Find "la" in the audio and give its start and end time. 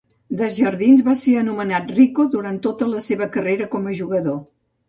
2.95-3.05